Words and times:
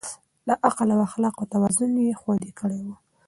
د 0.47 0.49
عقل 0.67 0.87
او 0.95 0.99
اخلاقو 1.07 1.49
توازن 1.53 1.91
يې 2.05 2.19
خوندي 2.21 2.51
کړی 2.59 2.79
و. 2.83 2.87